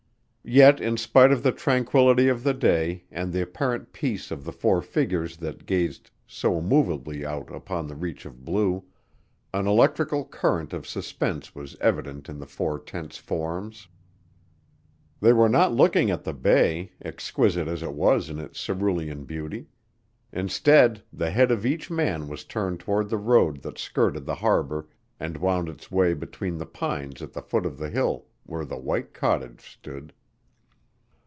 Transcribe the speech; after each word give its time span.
Yet 0.43 0.81
in 0.81 0.97
spite 0.97 1.31
of 1.31 1.43
the 1.43 1.51
tranquillity 1.53 2.27
of 2.27 2.43
the 2.43 2.55
day 2.55 3.05
and 3.11 3.31
the 3.31 3.43
apparent 3.43 3.93
peace 3.93 4.31
of 4.31 4.43
the 4.43 4.51
four 4.51 4.81
figures 4.81 5.37
that 5.37 5.67
gazed 5.67 6.09
so 6.25 6.57
immovably 6.57 7.23
out 7.23 7.53
upon 7.55 7.87
the 7.87 7.95
reach 7.95 8.25
of 8.25 8.43
blue, 8.43 8.83
an 9.53 9.67
electrical 9.67 10.25
current 10.25 10.73
of 10.73 10.87
suspense 10.87 11.53
was 11.53 11.77
evident 11.79 12.27
in 12.27 12.39
the 12.39 12.47
four 12.47 12.79
tense 12.79 13.17
forms. 13.17 13.87
They 15.21 15.31
were 15.31 15.47
not 15.47 15.73
looking 15.73 16.09
at 16.09 16.23
the 16.23 16.33
bay, 16.33 16.91
exquisite 17.05 17.67
as 17.67 17.83
it 17.83 17.93
was 17.93 18.27
in 18.27 18.39
its 18.39 18.59
cerulean 18.61 19.25
beauty. 19.25 19.67
Instead, 20.33 21.03
the 21.13 21.29
head 21.29 21.51
of 21.51 21.67
each 21.67 21.91
man 21.91 22.27
was 22.27 22.43
turned 22.45 22.79
toward 22.79 23.09
the 23.09 23.17
road 23.17 23.61
that 23.61 23.77
skirted 23.77 24.25
the 24.25 24.35
harbor 24.35 24.87
and 25.19 25.37
wound 25.37 25.69
its 25.69 25.91
way 25.91 26.15
between 26.15 26.57
the 26.57 26.65
pines 26.65 27.21
at 27.21 27.31
the 27.31 27.43
foot 27.43 27.65
of 27.65 27.77
the 27.77 27.91
hill 27.91 28.25
where 28.43 28.65
the 28.65 28.77
white 28.79 29.13
cottage 29.13 29.71
stood. 29.71 30.11